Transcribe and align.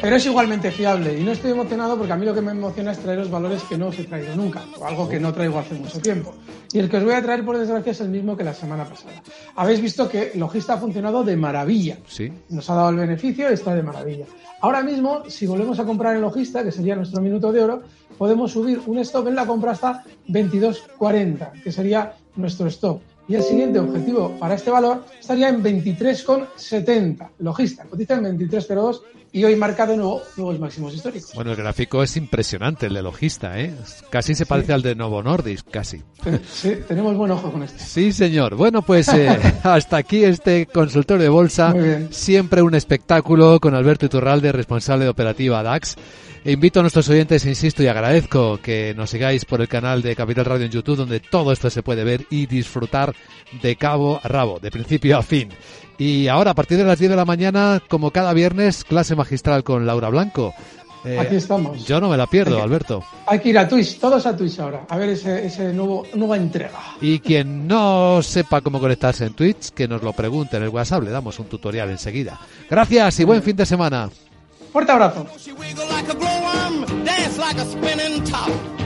Pero 0.00 0.16
es 0.16 0.26
igualmente 0.26 0.70
fiable 0.70 1.18
y 1.18 1.24
no 1.24 1.32
estoy 1.32 1.50
emocionado 1.50 1.96
porque 1.96 2.12
a 2.12 2.16
mí 2.16 2.24
lo 2.24 2.34
que 2.34 2.40
me 2.40 2.52
emociona 2.52 2.92
es 2.92 2.98
traer 2.98 3.18
los 3.18 3.30
valores 3.30 3.62
que 3.64 3.76
no 3.76 3.88
os 3.88 3.98
he 3.98 4.04
traído 4.04 4.34
nunca, 4.36 4.62
o 4.78 4.84
algo 4.84 5.08
que 5.08 5.18
no 5.18 5.32
traigo 5.32 5.58
hace 5.58 5.74
mucho 5.74 6.00
tiempo. 6.00 6.34
Y 6.72 6.78
el 6.78 6.88
que 6.88 6.96
os 6.96 7.04
voy 7.04 7.14
a 7.14 7.22
traer, 7.22 7.44
por 7.44 7.58
desgracia, 7.58 7.92
es 7.92 8.00
el 8.00 8.08
mismo 8.08 8.36
que 8.36 8.44
la 8.44 8.54
semana 8.54 8.84
pasada. 8.84 9.22
Habéis 9.56 9.80
visto 9.80 10.08
que 10.08 10.32
Logista 10.34 10.74
ha 10.74 10.78
funcionado 10.78 11.22
de 11.24 11.36
maravilla. 11.36 11.98
Sí. 12.06 12.32
Nos 12.48 12.68
ha 12.70 12.74
dado 12.74 12.90
el 12.90 12.96
beneficio, 12.96 13.48
está 13.48 13.74
de 13.74 13.82
maravilla. 13.82 14.26
Ahora 14.60 14.82
mismo, 14.82 15.28
si 15.28 15.46
volvemos 15.46 15.78
a 15.80 15.84
comprar 15.84 16.14
en 16.14 16.22
Logista, 16.22 16.62
que 16.62 16.70
sería 16.70 16.94
nuestro 16.94 17.20
minuto 17.20 17.52
de 17.52 17.62
oro, 17.62 17.82
podemos 18.16 18.52
subir 18.52 18.80
un 18.86 18.98
stop 18.98 19.28
en 19.28 19.34
la 19.34 19.46
compra 19.46 19.72
hasta 19.72 20.04
22.40, 20.28 21.62
que 21.62 21.72
sería 21.72 22.14
nuestro 22.36 22.68
stop. 22.68 23.00
Y 23.32 23.34
el 23.34 23.42
siguiente 23.42 23.78
objetivo 23.78 24.36
para 24.38 24.56
este 24.56 24.70
valor 24.70 25.06
estaría 25.18 25.48
en 25.48 25.64
23,70. 25.64 27.30
Logista, 27.38 27.84
cotiza 27.84 28.16
en 28.16 28.38
23,02 28.38 29.00
y 29.32 29.42
hoy 29.44 29.56
marca 29.56 29.86
de 29.86 29.96
nuevo 29.96 30.20
nuevos 30.36 30.60
máximos 30.60 30.92
históricos. 30.92 31.32
Bueno, 31.34 31.52
el 31.52 31.56
gráfico 31.56 32.02
es 32.02 32.14
impresionante, 32.18 32.88
el 32.88 32.92
de 32.92 33.00
Logista, 33.00 33.58
¿eh? 33.58 33.74
Casi 34.10 34.34
se 34.34 34.44
parece 34.44 34.74
al 34.74 34.82
de 34.82 34.94
Novo 34.94 35.22
Nordisk, 35.22 35.70
casi. 35.70 36.02
Sí, 36.52 36.74
tenemos 36.86 37.16
buen 37.16 37.30
ojo 37.30 37.50
con 37.50 37.62
este. 37.62 37.78
Sí, 37.78 38.12
señor. 38.12 38.54
Bueno, 38.54 38.82
pues 38.82 39.08
eh, 39.08 39.30
hasta 39.62 39.96
aquí 39.96 40.24
este 40.24 40.66
consultorio 40.66 41.22
de 41.22 41.28
bolsa. 41.30 41.74
Siempre 42.10 42.60
un 42.60 42.74
espectáculo 42.74 43.60
con 43.60 43.74
Alberto 43.74 44.04
Iturralde, 44.04 44.52
responsable 44.52 45.04
de 45.04 45.10
operativa 45.10 45.62
DAX. 45.62 45.96
E 46.44 46.50
invito 46.50 46.80
a 46.80 46.82
nuestros 46.82 47.08
oyentes, 47.08 47.46
insisto, 47.46 47.84
y 47.84 47.86
agradezco 47.86 48.58
que 48.60 48.94
nos 48.96 49.10
sigáis 49.10 49.44
por 49.44 49.60
el 49.60 49.68
canal 49.68 50.02
de 50.02 50.16
Capital 50.16 50.44
Radio 50.44 50.66
en 50.66 50.72
YouTube, 50.72 50.96
donde 50.96 51.20
todo 51.20 51.52
esto 51.52 51.70
se 51.70 51.84
puede 51.84 52.02
ver 52.02 52.26
y 52.30 52.46
disfrutar 52.46 53.14
de 53.62 53.76
cabo 53.76 54.20
a 54.22 54.28
rabo, 54.28 54.58
de 54.60 54.70
principio 54.70 55.18
a 55.18 55.22
fin. 55.22 55.48
Y 55.98 56.28
ahora, 56.28 56.52
a 56.52 56.54
partir 56.54 56.78
de 56.78 56.84
las 56.84 56.98
10 56.98 57.10
de 57.10 57.16
la 57.16 57.24
mañana, 57.24 57.82
como 57.88 58.10
cada 58.10 58.32
viernes, 58.32 58.82
clase 58.84 59.14
magistral 59.14 59.62
con 59.62 59.86
Laura 59.86 60.08
Blanco. 60.08 60.54
Eh, 61.04 61.18
Aquí 61.18 61.34
estamos. 61.34 61.84
Yo 61.84 62.00
no 62.00 62.08
me 62.08 62.16
la 62.16 62.26
pierdo, 62.28 62.52
Hay 62.52 62.56
que- 62.58 62.62
Alberto. 62.62 63.04
Hay 63.26 63.40
que 63.40 63.48
ir 63.50 63.58
a 63.58 63.68
Twitch, 63.68 63.98
todos 63.98 64.24
a 64.24 64.36
Twitch 64.36 64.58
ahora, 64.60 64.86
a 64.88 64.96
ver 64.96 65.10
ese, 65.10 65.46
ese 65.46 65.72
nuevo, 65.72 66.06
nueva 66.14 66.36
entrega. 66.36 66.78
Y 67.00 67.18
quien 67.18 67.66
no 67.66 68.22
sepa 68.22 68.60
cómo 68.60 68.78
conectarse 68.80 69.26
en 69.26 69.34
Twitch, 69.34 69.70
que 69.70 69.88
nos 69.88 70.02
lo 70.02 70.12
pregunte 70.12 70.56
en 70.56 70.62
el 70.62 70.68
WhatsApp, 70.68 71.02
le 71.02 71.10
damos 71.10 71.38
un 71.40 71.46
tutorial 71.46 71.90
enseguida. 71.90 72.38
Gracias 72.70 73.18
y 73.20 73.24
buen 73.24 73.42
fin 73.42 73.56
de 73.56 73.66
semana. 73.66 74.10
Fuerte 74.72 74.92
abrazo. 74.92 75.26